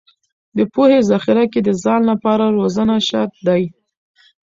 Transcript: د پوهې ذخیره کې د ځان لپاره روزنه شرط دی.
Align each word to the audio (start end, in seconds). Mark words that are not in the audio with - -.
د 0.57 0.59
پوهې 0.73 0.99
ذخیره 1.09 1.45
کې 1.51 1.59
د 1.63 1.69
ځان 1.83 2.01
لپاره 2.11 2.45
روزنه 2.57 2.95
شرط 3.07 3.33
دی. 3.47 3.63